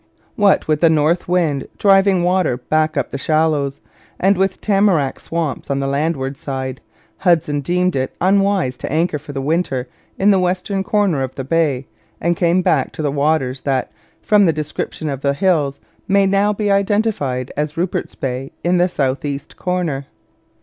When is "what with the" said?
0.35-0.89